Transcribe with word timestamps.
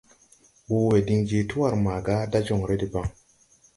Wowe 0.71 0.97
din 1.07 1.21
je 1.29 1.39
twar 1.49 1.73
maga 1.85 2.17
da 2.31 2.39
jonre 2.47 2.75
deban. 2.81 3.09